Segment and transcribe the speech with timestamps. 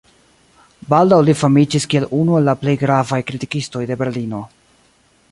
[0.93, 4.41] Baldaŭ li famiĝis kiel unu el la plej gravaj kritikistoj de Berlino.